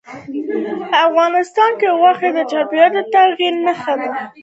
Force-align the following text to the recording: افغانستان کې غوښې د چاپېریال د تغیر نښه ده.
افغانستان 1.07 1.71
کې 1.79 1.87
غوښې 1.99 2.29
د 2.33 2.39
چاپېریال 2.51 2.91
د 2.95 2.97
تغیر 3.13 3.53
نښه 3.65 3.93
ده. 4.01 4.09